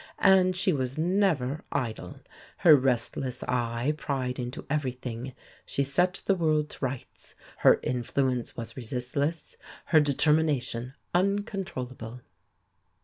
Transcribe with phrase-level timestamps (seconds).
[0.17, 2.21] And she was never idle.
[2.57, 8.75] Her restless eye pried into everything; she set the world to rights; her influence was
[8.75, 12.21] resistless, her determination uncontrollable."